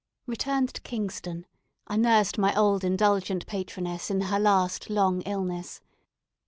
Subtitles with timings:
[0.25, 1.45] Returned to Kingston,
[1.85, 5.79] I nursed my old indulgent patroness in her last long illness.